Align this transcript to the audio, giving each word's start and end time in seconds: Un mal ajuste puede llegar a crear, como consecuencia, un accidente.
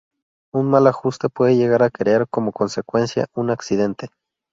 Un 0.51 0.67
mal 0.67 0.87
ajuste 0.87 1.29
puede 1.29 1.57
llegar 1.57 1.83
a 1.83 1.91
crear, 1.91 2.27
como 2.27 2.51
consecuencia, 2.51 3.27
un 3.35 3.51
accidente. 3.51 4.09